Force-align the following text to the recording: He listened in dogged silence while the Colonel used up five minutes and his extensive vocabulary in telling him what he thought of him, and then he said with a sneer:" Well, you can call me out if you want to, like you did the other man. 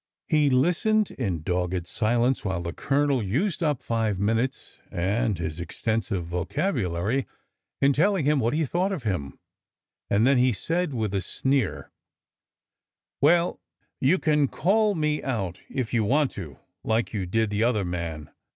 He 0.27 0.49
listened 0.49 1.11
in 1.11 1.43
dogged 1.43 1.85
silence 1.85 2.43
while 2.43 2.63
the 2.63 2.73
Colonel 2.73 3.21
used 3.21 3.61
up 3.61 3.83
five 3.83 4.17
minutes 4.17 4.79
and 4.89 5.37
his 5.37 5.59
extensive 5.59 6.25
vocabulary 6.25 7.27
in 7.81 7.93
telling 7.93 8.25
him 8.25 8.39
what 8.39 8.55
he 8.55 8.65
thought 8.65 8.91
of 8.91 9.03
him, 9.03 9.37
and 10.09 10.25
then 10.25 10.39
he 10.39 10.53
said 10.53 10.95
with 10.95 11.13
a 11.13 11.21
sneer:" 11.21 11.91
Well, 13.21 13.61
you 13.99 14.17
can 14.17 14.47
call 14.47 14.95
me 14.95 15.21
out 15.21 15.59
if 15.69 15.93
you 15.93 16.03
want 16.03 16.31
to, 16.31 16.57
like 16.83 17.13
you 17.13 17.27
did 17.27 17.51
the 17.51 17.63
other 17.63 17.85
man. 17.85 18.31